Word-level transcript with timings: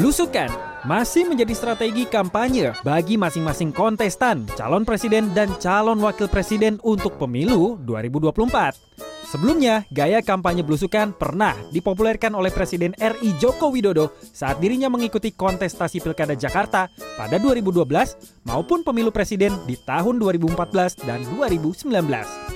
Blusukan 0.00 0.48
masih 0.88 1.28
menjadi 1.28 1.52
strategi 1.52 2.08
kampanye 2.08 2.72
bagi 2.80 3.20
masing-masing 3.20 3.68
kontestan, 3.68 4.48
calon 4.56 4.88
presiden 4.88 5.28
dan 5.36 5.52
calon 5.60 6.00
wakil 6.00 6.24
presiden 6.24 6.80
untuk 6.80 7.20
pemilu 7.20 7.76
2024. 7.84 8.80
Sebelumnya, 9.28 9.84
gaya 9.92 10.24
kampanye 10.24 10.64
blusukan 10.64 11.12
pernah 11.12 11.52
dipopulerkan 11.68 12.32
oleh 12.32 12.48
Presiden 12.48 12.96
RI 12.96 13.36
Joko 13.36 13.68
Widodo 13.68 14.16
saat 14.24 14.56
dirinya 14.56 14.88
mengikuti 14.88 15.36
kontestasi 15.36 16.00
Pilkada 16.00 16.32
Jakarta 16.32 16.88
pada 17.20 17.36
2012 17.36 17.84
maupun 18.48 18.80
pemilu 18.80 19.12
presiden 19.12 19.52
di 19.68 19.76
tahun 19.84 20.16
2014 20.16 20.96
dan 21.04 21.20
2019. 21.28 22.49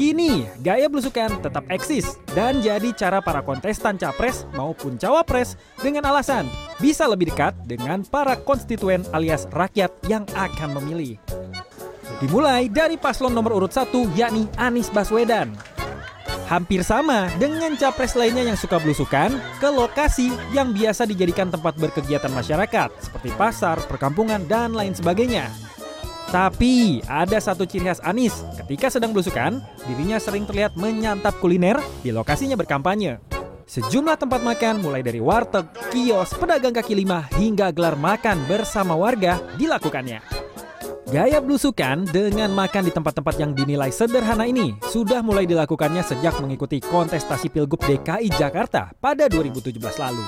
Kini, 0.00 0.48
gaya 0.64 0.88
belusukan 0.88 1.44
tetap 1.44 1.60
eksis 1.68 2.16
dan 2.32 2.64
jadi 2.64 2.88
cara 2.96 3.20
para 3.20 3.44
kontestan 3.44 4.00
capres 4.00 4.48
maupun 4.56 4.96
cawapres 4.96 5.60
dengan 5.76 6.08
alasan 6.08 6.48
bisa 6.80 7.04
lebih 7.04 7.28
dekat 7.28 7.52
dengan 7.68 8.00
para 8.08 8.32
konstituen 8.40 9.04
alias 9.12 9.44
rakyat 9.52 9.92
yang 10.08 10.24
akan 10.32 10.80
memilih. 10.80 11.20
Dimulai 12.16 12.72
dari 12.72 12.96
paslon 12.96 13.36
nomor 13.36 13.60
urut 13.60 13.76
1 13.76 13.92
yakni 14.16 14.48
Anies 14.56 14.88
Baswedan. 14.88 15.52
Hampir 16.48 16.80
sama 16.80 17.28
dengan 17.36 17.76
capres 17.76 18.16
lainnya 18.16 18.48
yang 18.48 18.56
suka 18.56 18.80
belusukan 18.80 19.36
ke 19.60 19.68
lokasi 19.68 20.32
yang 20.56 20.72
biasa 20.72 21.04
dijadikan 21.04 21.52
tempat 21.52 21.76
berkegiatan 21.76 22.32
masyarakat 22.32 22.88
seperti 23.04 23.36
pasar, 23.36 23.76
perkampungan, 23.84 24.48
dan 24.48 24.72
lain 24.72 24.96
sebagainya. 24.96 25.52
Tapi 26.30 27.02
ada 27.10 27.42
satu 27.42 27.66
ciri 27.66 27.90
khas 27.90 27.98
Anis, 28.06 28.46
ketika 28.62 28.86
sedang 28.86 29.10
belusukan, 29.10 29.58
dirinya 29.90 30.14
sering 30.22 30.46
terlihat 30.46 30.78
menyantap 30.78 31.34
kuliner 31.42 31.74
di 32.06 32.14
lokasinya 32.14 32.54
berkampanye. 32.54 33.18
Sejumlah 33.66 34.14
tempat 34.14 34.38
makan 34.42 34.78
mulai 34.78 35.02
dari 35.02 35.18
warteg, 35.18 35.66
kios, 35.90 36.30
pedagang 36.38 36.74
kaki 36.74 36.94
lima 36.94 37.26
hingga 37.34 37.74
gelar 37.74 37.98
makan 37.98 38.46
bersama 38.46 38.94
warga 38.94 39.42
dilakukannya. 39.58 40.22
Gaya 41.10 41.42
belusukan 41.42 42.06
dengan 42.06 42.54
makan 42.54 42.86
di 42.86 42.94
tempat-tempat 42.94 43.34
yang 43.34 43.50
dinilai 43.50 43.90
sederhana 43.90 44.46
ini 44.46 44.78
sudah 44.86 45.26
mulai 45.26 45.50
dilakukannya 45.50 46.06
sejak 46.06 46.38
mengikuti 46.38 46.78
kontestasi 46.78 47.50
Pilgub 47.50 47.82
DKI 47.82 48.30
Jakarta 48.38 48.94
pada 49.02 49.26
2017 49.26 49.82
lalu. 49.98 50.22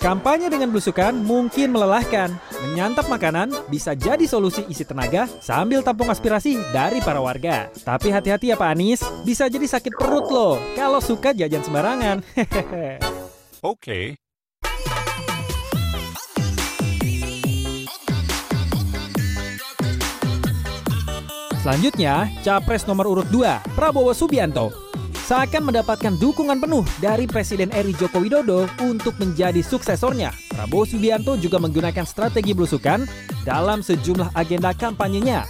Kampanye 0.00 0.48
dengan 0.48 0.72
belusukan 0.72 1.12
mungkin 1.12 1.76
melelahkan. 1.76 2.32
Menyantap 2.64 3.04
makanan 3.12 3.52
bisa 3.68 3.92
jadi 3.92 4.24
solusi 4.24 4.64
isi 4.64 4.80
tenaga 4.80 5.28
sambil 5.44 5.84
tampung 5.84 6.08
aspirasi 6.08 6.56
dari 6.72 7.04
para 7.04 7.20
warga. 7.20 7.68
Tapi 7.84 8.08
hati-hati 8.08 8.48
ya 8.48 8.56
Pak 8.56 8.70
Anies, 8.72 9.04
bisa 9.28 9.44
jadi 9.52 9.68
sakit 9.68 9.92
perut 9.92 10.32
loh 10.32 10.56
kalau 10.72 11.04
suka 11.04 11.36
jajan 11.36 11.60
sembarangan. 11.60 12.24
Oke. 13.60 13.60
Okay. 13.60 14.06
Selanjutnya, 21.60 22.32
Capres 22.40 22.88
nomor 22.88 23.04
urut 23.04 23.28
2, 23.28 23.76
Prabowo 23.76 24.16
Subianto 24.16 24.89
seakan 25.30 25.70
mendapatkan 25.70 26.18
dukungan 26.18 26.58
penuh 26.58 26.82
dari 26.98 27.22
Presiden 27.22 27.70
RI 27.70 27.94
Joko 27.94 28.18
Widodo 28.18 28.66
untuk 28.82 29.14
menjadi 29.22 29.62
suksesornya. 29.62 30.34
Prabowo 30.50 30.82
Subianto 30.82 31.38
juga 31.38 31.62
menggunakan 31.62 32.02
strategi 32.02 32.50
belusukan 32.50 33.06
dalam 33.46 33.78
sejumlah 33.78 34.34
agenda 34.34 34.74
kampanyenya. 34.74 35.46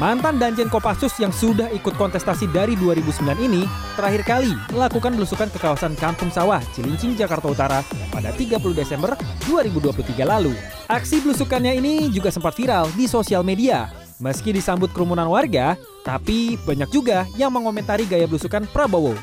Mantan 0.00 0.40
Danjen 0.40 0.72
Kopassus 0.72 1.12
yang 1.20 1.28
sudah 1.36 1.68
ikut 1.76 1.92
kontestasi 2.00 2.48
dari 2.48 2.72
2009 2.80 3.20
ini 3.44 3.68
terakhir 3.92 4.24
kali 4.24 4.56
melakukan 4.72 5.12
belusukan 5.12 5.52
ke 5.52 5.60
kawasan 5.60 5.92
Kampung 6.00 6.32
Sawah, 6.32 6.64
Cilincing, 6.72 7.12
Jakarta 7.12 7.52
Utara 7.52 7.84
pada 8.08 8.32
30 8.32 8.56
Desember 8.72 9.12
2023 9.44 10.24
lalu. 10.24 10.56
Aksi 10.88 11.20
belusukannya 11.20 11.76
ini 11.76 12.08
juga 12.08 12.32
sempat 12.32 12.56
viral 12.56 12.88
di 12.96 13.04
sosial 13.04 13.44
media 13.44 13.99
Meski 14.20 14.52
disambut 14.52 14.92
kerumunan 14.92 15.24
warga, 15.32 15.80
tapi 16.04 16.60
banyak 16.68 16.92
juga 16.92 17.24
yang 17.40 17.48
mengomentari 17.56 18.04
gaya 18.04 18.28
belusukan 18.28 18.68
Prabowo. 18.68 19.16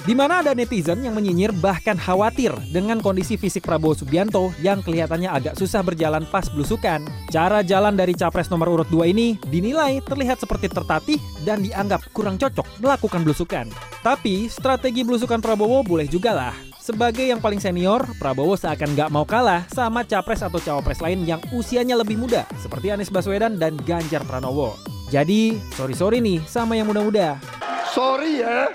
Di 0.00 0.16
mana 0.16 0.40
ada 0.40 0.56
netizen 0.56 1.04
yang 1.04 1.12
menyinyir 1.12 1.52
bahkan 1.60 1.94
khawatir 1.94 2.50
dengan 2.72 2.98
kondisi 2.98 3.38
fisik 3.38 3.62
Prabowo 3.62 3.94
Subianto 3.94 4.50
yang 4.58 4.82
kelihatannya 4.82 5.30
agak 5.30 5.54
susah 5.54 5.84
berjalan 5.86 6.26
pas 6.26 6.50
belusukan. 6.50 7.04
Cara 7.30 7.60
jalan 7.62 7.94
dari 7.94 8.16
capres 8.16 8.50
nomor 8.50 8.74
urut 8.74 8.88
2 8.90 9.12
ini 9.12 9.38
dinilai 9.46 10.02
terlihat 10.02 10.42
seperti 10.42 10.72
tertatih 10.72 11.20
dan 11.46 11.62
dianggap 11.62 12.00
kurang 12.10 12.40
cocok 12.40 12.66
melakukan 12.82 13.22
belusukan. 13.22 13.68
Tapi 14.02 14.48
strategi 14.50 15.04
belusukan 15.04 15.38
Prabowo 15.38 15.84
boleh 15.84 16.08
juga 16.08 16.32
lah. 16.32 16.69
Sebagai 16.90 17.22
yang 17.22 17.38
paling 17.38 17.62
senior, 17.62 18.02
Prabowo 18.18 18.58
seakan 18.58 18.98
gak 18.98 19.14
mau 19.14 19.22
kalah 19.22 19.62
sama 19.70 20.02
capres 20.02 20.42
atau 20.42 20.58
cawapres 20.58 20.98
lain 20.98 21.22
yang 21.22 21.38
usianya 21.54 21.94
lebih 21.94 22.18
muda, 22.18 22.42
seperti 22.58 22.90
Anies 22.90 23.14
Baswedan 23.14 23.62
dan 23.62 23.78
Ganjar 23.86 24.26
Pranowo. 24.26 24.74
Jadi, 25.06 25.54
sorry-sorry 25.78 26.18
nih 26.18 26.42
sama 26.50 26.74
yang 26.74 26.90
muda-muda. 26.90 27.38
Sorry 27.94 28.42
ya. 28.42 28.66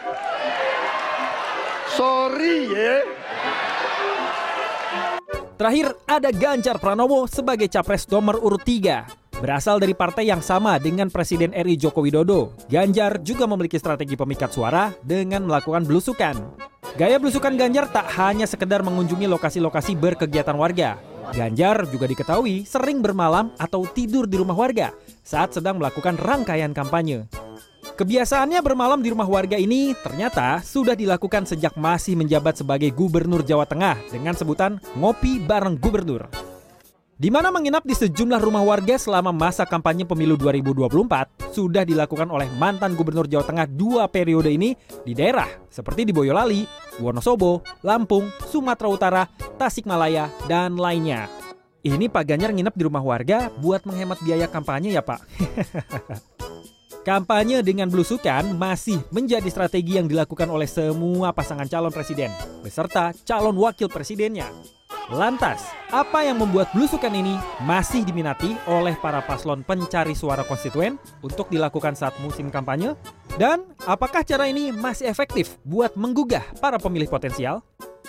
Sorry 1.92 2.72
ya. 2.72 2.96
Terakhir, 5.60 6.00
ada 6.08 6.32
Ganjar 6.32 6.80
Pranowo 6.80 7.28
sebagai 7.28 7.68
capres 7.68 8.08
nomor 8.08 8.40
urut 8.40 8.64
3. 8.64 9.44
Berasal 9.44 9.84
dari 9.84 9.92
partai 9.92 10.32
yang 10.32 10.40
sama 10.40 10.80
dengan 10.80 11.12
Presiden 11.12 11.52
RI 11.52 11.76
Joko 11.76 12.00
Widodo, 12.00 12.56
Ganjar 12.72 13.20
juga 13.20 13.44
memiliki 13.44 13.76
strategi 13.76 14.16
pemikat 14.16 14.56
suara 14.56 14.96
dengan 15.04 15.44
melakukan 15.44 15.84
belusukan. 15.84 16.64
Gaya 16.96 17.20
belusukan 17.20 17.60
Ganjar 17.60 17.92
tak 17.92 18.08
hanya 18.16 18.48
sekedar 18.48 18.80
mengunjungi 18.80 19.28
lokasi-lokasi 19.28 20.00
berkegiatan 20.00 20.56
warga. 20.56 20.96
Ganjar 21.36 21.84
juga 21.92 22.08
diketahui 22.08 22.64
sering 22.64 23.04
bermalam 23.04 23.52
atau 23.60 23.84
tidur 23.84 24.24
di 24.24 24.40
rumah 24.40 24.56
warga 24.56 24.96
saat 25.20 25.52
sedang 25.52 25.76
melakukan 25.76 26.16
rangkaian 26.16 26.72
kampanye. 26.72 27.28
Kebiasaannya 28.00 28.64
bermalam 28.64 29.04
di 29.04 29.12
rumah 29.12 29.28
warga 29.28 29.60
ini 29.60 29.92
ternyata 30.00 30.64
sudah 30.64 30.96
dilakukan 30.96 31.44
sejak 31.44 31.76
masih 31.76 32.16
menjabat 32.16 32.64
sebagai 32.64 32.88
Gubernur 32.96 33.44
Jawa 33.44 33.68
Tengah 33.68 34.00
dengan 34.08 34.32
sebutan 34.32 34.80
ngopi 34.96 35.44
bareng 35.44 35.76
gubernur 35.76 36.45
di 37.16 37.32
mana 37.32 37.48
menginap 37.48 37.88
di 37.88 37.96
sejumlah 37.96 38.44
rumah 38.44 38.60
warga 38.60 39.00
selama 39.00 39.32
masa 39.32 39.64
kampanye 39.64 40.04
pemilu 40.04 40.36
2024 40.36 41.56
sudah 41.56 41.88
dilakukan 41.88 42.28
oleh 42.28 42.52
mantan 42.60 42.92
gubernur 42.92 43.24
Jawa 43.24 43.48
Tengah 43.48 43.72
dua 43.72 44.04
periode 44.12 44.52
ini 44.52 44.76
di 45.08 45.16
daerah 45.16 45.48
seperti 45.72 46.04
di 46.04 46.12
Boyolali, 46.12 46.68
Wonosobo, 47.00 47.64
Lampung, 47.88 48.28
Sumatera 48.52 48.88
Utara, 48.92 49.24
Tasikmalaya, 49.56 50.28
dan 50.52 50.76
lainnya. 50.76 51.32
Ini 51.88 52.12
Pak 52.12 52.24
Ganjar 52.28 52.52
nginep 52.52 52.76
di 52.76 52.84
rumah 52.84 53.06
warga 53.06 53.48
buat 53.64 53.88
menghemat 53.88 54.20
biaya 54.20 54.52
kampanye 54.52 54.92
ya 54.92 55.06
Pak. 55.06 55.22
Kampanye 57.08 57.62
dengan 57.62 57.86
belusukan 57.86 58.58
masih 58.58 58.98
menjadi 59.14 59.46
strategi 59.54 60.02
yang 60.02 60.10
dilakukan 60.10 60.50
oleh 60.50 60.66
semua 60.66 61.30
pasangan 61.38 61.70
calon 61.70 61.94
presiden 61.94 62.34
beserta 62.66 63.14
calon 63.24 63.54
wakil 63.62 63.86
presidennya. 63.86 64.50
Lantas, 65.06 65.70
apa 65.94 66.26
yang 66.26 66.42
membuat 66.42 66.74
belusukan 66.74 67.14
ini 67.14 67.38
masih 67.62 68.02
diminati 68.02 68.58
oleh 68.66 68.98
para 68.98 69.22
paslon 69.22 69.62
pencari 69.62 70.18
suara 70.18 70.42
konstituen 70.42 70.98
untuk 71.22 71.46
dilakukan 71.54 71.94
saat 71.94 72.18
musim 72.26 72.50
kampanye? 72.50 72.98
Dan 73.38 73.70
apakah 73.86 74.26
cara 74.26 74.50
ini 74.50 74.74
masih 74.74 75.06
efektif 75.06 75.62
buat 75.62 75.94
menggugah 75.94 76.42
para 76.58 76.82
pemilih 76.82 77.06
potensial? 77.06 77.62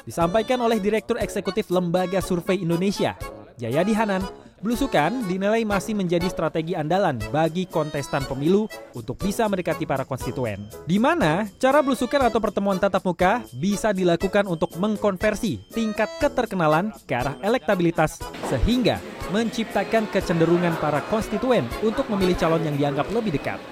Disampaikan 0.09 0.57
oleh 0.65 0.81
Direktur 0.81 1.21
Eksekutif 1.21 1.69
Lembaga 1.69 2.25
Survei 2.25 2.65
Indonesia, 2.65 3.13
Jayadi 3.61 3.93
Hanan, 3.93 4.25
Belusukan 4.67 5.31
dinilai 5.31 5.63
masih 5.63 5.95
menjadi 5.95 6.27
strategi 6.27 6.75
andalan 6.75 7.23
bagi 7.31 7.71
kontestan 7.71 8.27
pemilu 8.27 8.67
untuk 8.99 9.15
bisa 9.15 9.47
mendekati 9.47 9.87
para 9.87 10.03
konstituen. 10.03 10.67
Di 10.91 10.99
mana 10.99 11.47
cara 11.63 11.79
belusukan 11.87 12.19
atau 12.27 12.43
pertemuan 12.43 12.75
tatap 12.75 13.07
muka 13.07 13.47
bisa 13.55 13.95
dilakukan 13.95 14.43
untuk 14.51 14.75
mengkonversi 14.75 15.71
tingkat 15.71 16.11
keterkenalan 16.19 16.91
ke 17.07 17.15
arah 17.15 17.39
elektabilitas 17.47 18.19
sehingga 18.51 18.99
menciptakan 19.31 20.11
kecenderungan 20.11 20.75
para 20.83 20.99
konstituen 21.15 21.63
untuk 21.87 22.11
memilih 22.11 22.35
calon 22.35 22.67
yang 22.67 22.75
dianggap 22.75 23.07
lebih 23.15 23.39
dekat. 23.39 23.63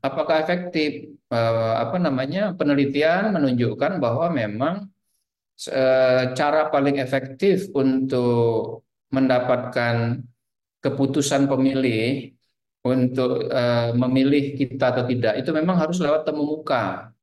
Apakah 0.00 0.48
efektif? 0.48 1.12
Eh, 1.28 1.74
apa 1.76 2.00
namanya 2.00 2.56
penelitian 2.56 3.36
menunjukkan 3.36 4.00
bahwa 4.00 4.32
memang 4.32 4.88
eh, 5.68 6.32
cara 6.32 6.72
paling 6.72 6.96
efektif 7.04 7.68
untuk 7.76 8.83
mendapatkan 9.14 10.18
keputusan 10.82 11.46
pemilih 11.46 12.34
untuk 12.84 13.48
uh, 13.48 13.96
memilih 13.96 14.58
kita 14.60 14.92
atau 14.92 15.04
tidak 15.08 15.40
itu 15.40 15.50
memang 15.56 15.80
harus 15.80 15.96
lewat 16.02 16.28
temu 16.28 16.44
muka. 16.44 17.14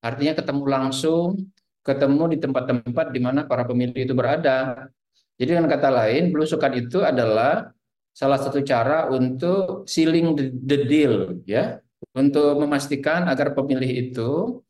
Artinya 0.00 0.38
ketemu 0.38 0.64
langsung, 0.70 1.50
ketemu 1.82 2.36
di 2.36 2.38
tempat-tempat 2.38 3.06
di 3.10 3.20
mana 3.20 3.44
para 3.44 3.66
pemilih 3.66 4.06
itu 4.06 4.14
berada. 4.14 4.88
Jadi 5.40 5.56
dengan 5.56 5.72
kata 5.72 5.90
lain, 5.90 6.30
belusukan 6.30 6.72
itu 6.78 7.02
adalah 7.02 7.72
salah 8.14 8.38
satu 8.38 8.62
cara 8.62 9.10
untuk 9.10 9.88
sealing 9.90 10.38
the 10.68 10.78
deal 10.86 11.40
ya, 11.48 11.82
untuk 12.14 12.60
memastikan 12.62 13.26
agar 13.26 13.52
pemilih 13.56 13.90
itu 14.08 14.62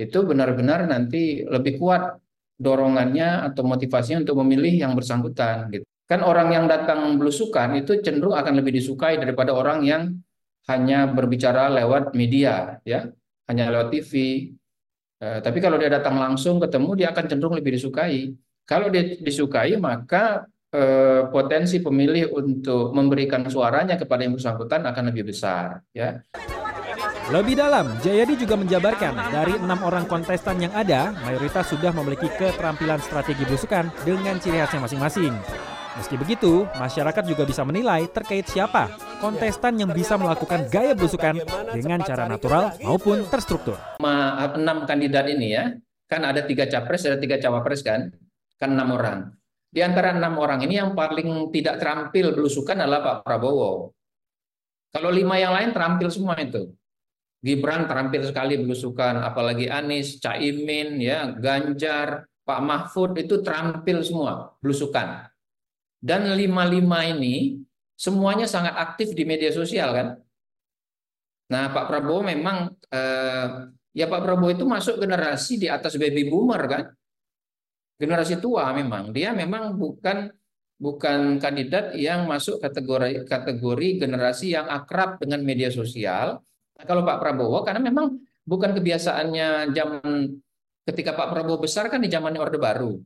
itu 0.00 0.18
benar-benar 0.24 0.88
nanti 0.88 1.44
lebih 1.44 1.76
kuat 1.76 2.16
dorongannya 2.60 3.48
atau 3.50 3.64
motivasinya 3.64 4.20
untuk 4.28 4.36
memilih 4.44 4.84
yang 4.84 4.92
bersangkutan 4.92 5.72
gitu. 5.72 5.88
Kan 6.04 6.20
orang 6.20 6.52
yang 6.52 6.64
datang 6.68 7.16
belusukan 7.16 7.72
itu 7.80 8.04
cenderung 8.04 8.36
akan 8.36 8.60
lebih 8.60 8.76
disukai 8.76 9.16
daripada 9.16 9.56
orang 9.56 9.80
yang 9.86 10.02
hanya 10.68 11.08
berbicara 11.08 11.72
lewat 11.72 12.12
media 12.12 12.78
ya, 12.84 13.08
hanya 13.48 13.72
lewat 13.72 13.88
TV. 13.96 14.12
Eh, 15.20 15.38
tapi 15.40 15.58
kalau 15.64 15.80
dia 15.80 15.88
datang 15.88 16.20
langsung 16.20 16.60
ketemu 16.60 16.90
dia 17.00 17.08
akan 17.16 17.24
cenderung 17.24 17.56
lebih 17.56 17.80
disukai. 17.80 18.36
Kalau 18.68 18.92
dia 18.92 19.16
disukai 19.16 19.80
maka 19.80 20.44
eh, 20.68 21.24
potensi 21.32 21.80
pemilih 21.80 22.36
untuk 22.36 22.92
memberikan 22.92 23.46
suaranya 23.48 23.96
kepada 23.96 24.26
yang 24.26 24.36
bersangkutan 24.36 24.84
akan 24.84 25.04
lebih 25.14 25.32
besar 25.32 25.80
ya. 25.96 26.20
Lebih 27.30 27.54
dalam, 27.54 27.94
Jayadi 28.02 28.34
juga 28.34 28.58
menjabarkan 28.58 29.14
dari 29.30 29.54
enam 29.54 29.78
orang 29.86 30.02
kontestan 30.10 30.58
yang 30.58 30.74
ada, 30.74 31.14
mayoritas 31.22 31.70
sudah 31.70 31.94
memiliki 31.94 32.26
keterampilan 32.26 32.98
strategi 32.98 33.46
belusukan 33.46 33.86
dengan 34.02 34.34
ciri 34.42 34.58
khasnya 34.58 34.82
masing-masing. 34.82 35.30
Meski 35.94 36.18
begitu, 36.18 36.66
masyarakat 36.74 37.22
juga 37.22 37.46
bisa 37.46 37.62
menilai 37.62 38.10
terkait 38.10 38.50
siapa 38.50 38.90
kontestan 39.22 39.78
yang 39.78 39.94
bisa 39.94 40.18
melakukan 40.18 40.66
gaya 40.74 40.90
belusukan 40.90 41.38
dengan 41.70 42.02
cara 42.02 42.26
natural 42.26 42.74
maupun 42.82 43.22
terstruktur. 43.30 43.78
Enam 44.02 44.82
kandidat 44.90 45.30
ini 45.30 45.54
ya, 45.54 45.70
kan 46.10 46.26
ada 46.26 46.42
tiga 46.42 46.66
capres, 46.66 47.06
ada 47.06 47.14
tiga 47.22 47.38
cawapres 47.38 47.86
kan, 47.86 48.10
kan 48.58 48.74
enam 48.74 48.90
orang. 48.90 49.18
Di 49.70 49.86
antara 49.86 50.18
enam 50.18 50.34
orang 50.34 50.66
ini 50.66 50.82
yang 50.82 50.98
paling 50.98 51.46
tidak 51.54 51.78
terampil 51.78 52.34
belusukan 52.34 52.74
adalah 52.74 53.06
Pak 53.06 53.16
Prabowo. 53.22 53.94
Kalau 54.90 55.14
lima 55.14 55.38
yang 55.38 55.54
lain 55.54 55.70
terampil 55.70 56.10
semua 56.10 56.34
itu. 56.42 56.74
Gibran 57.40 57.88
terampil 57.88 58.20
sekali 58.28 58.60
belusukan, 58.60 59.24
apalagi 59.24 59.64
Anies, 59.72 60.20
Caimin, 60.20 61.00
ya, 61.00 61.32
Ganjar, 61.32 62.28
Pak 62.44 62.60
Mahfud 62.60 63.16
itu 63.16 63.40
terampil 63.40 64.04
semua 64.04 64.52
belusukan. 64.60 65.24
Dan 66.00 66.28
lima-lima 66.36 67.04
ini 67.08 67.64
semuanya 67.96 68.44
sangat 68.44 68.76
aktif 68.76 69.16
di 69.16 69.24
media 69.24 69.48
sosial 69.52 69.88
kan. 69.92 70.08
Nah, 71.48 71.72
Pak 71.72 71.84
Prabowo 71.88 72.24
memang 72.28 72.76
eh, 72.92 73.46
ya 73.96 74.06
Pak 74.08 74.20
Prabowo 74.20 74.52
itu 74.52 74.64
masuk 74.68 75.00
generasi 75.00 75.60
di 75.60 75.68
atas 75.68 75.96
baby 75.96 76.28
boomer 76.28 76.62
kan. 76.68 76.82
Generasi 78.00 78.40
tua 78.40 78.68
memang. 78.72 79.12
Dia 79.12 79.32
memang 79.36 79.76
bukan 79.76 80.32
bukan 80.80 81.36
kandidat 81.36 81.92
yang 81.96 82.24
masuk 82.24 82.60
kategori 82.64 83.28
kategori 83.28 83.88
generasi 84.00 84.56
yang 84.56 84.64
akrab 84.64 85.20
dengan 85.20 85.44
media 85.44 85.68
sosial 85.68 86.40
kalau 86.86 87.02
Pak 87.04 87.18
Prabowo 87.20 87.64
karena 87.64 87.80
memang 87.82 88.20
bukan 88.44 88.74
kebiasaannya 88.76 89.72
zaman 89.76 90.40
ketika 90.88 91.14
Pak 91.14 91.28
Prabowo 91.30 91.62
besar 91.62 91.86
kan 91.92 92.02
di 92.02 92.10
zamannya 92.10 92.40
Orde 92.40 92.58
Baru. 92.58 92.98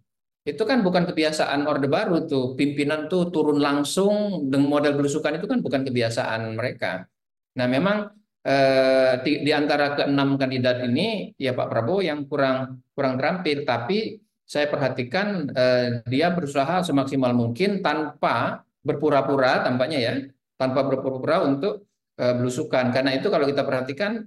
Itu 0.45 0.69
kan 0.69 0.85
bukan 0.85 1.09
kebiasaan 1.09 1.65
Orde 1.65 1.89
Baru 1.89 2.29
tuh, 2.29 2.53
pimpinan 2.53 3.09
tuh 3.09 3.33
turun 3.33 3.61
langsung 3.61 4.45
dengan 4.53 4.69
model 4.69 4.93
belusukan 5.01 5.41
itu 5.41 5.49
kan 5.49 5.65
bukan 5.65 5.89
kebiasaan 5.89 6.53
mereka. 6.57 7.09
Nah, 7.57 7.65
memang 7.65 8.13
eh, 8.45 9.25
di, 9.25 9.41
di 9.41 9.53
antara 9.57 9.97
keenam 9.97 10.37
kandidat 10.37 10.85
ini 10.85 11.33
ya 11.41 11.57
Pak 11.57 11.69
Prabowo 11.73 12.05
yang 12.05 12.29
kurang 12.29 12.85
kurang 12.93 13.17
terampil, 13.17 13.65
tapi 13.65 14.21
saya 14.45 14.69
perhatikan 14.69 15.49
eh, 15.49 16.05
dia 16.05 16.29
berusaha 16.29 16.85
semaksimal 16.85 17.33
mungkin 17.33 17.81
tanpa 17.81 18.69
berpura-pura 18.85 19.65
tampaknya 19.65 19.99
ya, 19.99 20.13
tanpa 20.61 20.85
berpura-pura 20.85 21.41
untuk 21.49 21.89
belusukan. 22.15 22.95
Karena 22.95 23.15
itu 23.15 23.27
kalau 23.29 23.47
kita 23.47 23.67
perhatikan 23.67 24.23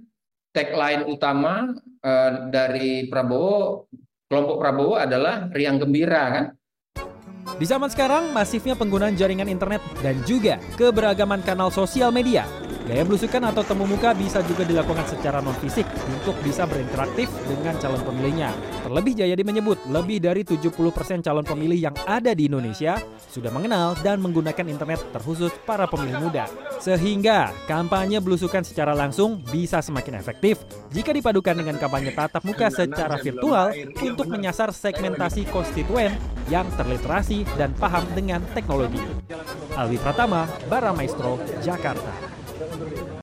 tagline 0.52 1.08
utama 1.08 1.72
uh, 2.04 2.30
dari 2.52 3.08
Prabowo, 3.08 3.88
kelompok 4.28 4.56
Prabowo 4.60 4.94
adalah 5.00 5.48
riang 5.52 5.80
gembira 5.80 6.22
kan. 6.32 6.44
Di 7.58 7.64
zaman 7.64 7.88
sekarang, 7.88 8.30
masifnya 8.36 8.76
penggunaan 8.76 9.16
jaringan 9.16 9.48
internet 9.48 9.80
dan 10.04 10.20
juga 10.28 10.60
keberagaman 10.76 11.40
kanal 11.42 11.72
sosial 11.72 12.12
media 12.12 12.44
Gaya 12.88 13.04
belusukan 13.04 13.44
atau 13.44 13.60
temu 13.60 13.84
muka 13.84 14.16
bisa 14.16 14.40
juga 14.48 14.64
dilakukan 14.64 15.04
secara 15.04 15.44
non-fisik 15.44 15.84
untuk 16.08 16.32
bisa 16.40 16.64
berinteraktif 16.64 17.28
dengan 17.44 17.76
calon 17.76 18.00
pemilihnya. 18.00 18.48
Terlebih 18.80 19.12
Jayadi 19.12 19.44
menyebut 19.44 19.76
lebih 19.92 20.24
dari 20.24 20.40
70% 20.40 20.72
calon 21.20 21.44
pemilih 21.44 21.76
yang 21.76 21.92
ada 22.08 22.32
di 22.32 22.48
Indonesia 22.48 22.96
sudah 23.28 23.52
mengenal 23.52 23.92
dan 24.00 24.24
menggunakan 24.24 24.64
internet 24.72 25.04
terkhusus 25.12 25.52
para 25.68 25.84
pemilih 25.84 26.16
muda. 26.16 26.48
Sehingga 26.80 27.52
kampanye 27.68 28.24
belusukan 28.24 28.64
secara 28.64 28.96
langsung 28.96 29.44
bisa 29.44 29.84
semakin 29.84 30.16
efektif 30.16 30.56
jika 30.88 31.12
dipadukan 31.12 31.60
dengan 31.60 31.76
kampanye 31.76 32.16
tatap 32.16 32.40
muka 32.40 32.72
secara 32.72 33.20
virtual 33.20 33.68
untuk 34.00 34.32
menyasar 34.32 34.72
segmentasi 34.72 35.44
konstituen 35.52 36.16
yang 36.48 36.64
terliterasi 36.80 37.44
dan 37.60 37.76
paham 37.76 38.08
dengan 38.16 38.40
teknologi. 38.56 39.04
Alwi 39.76 40.00
Pratama, 40.00 40.48
Bara 40.72 40.96
Maestro, 40.96 41.36
Jakarta. 41.60 42.27